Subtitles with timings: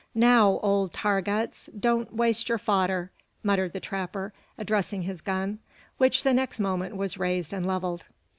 [0.15, 3.11] "Now, old Tar guts, don't waste your fodder!"
[3.43, 5.59] muttered the trapper, addressing his gun,
[5.99, 8.05] which the next moment was raised and levelled.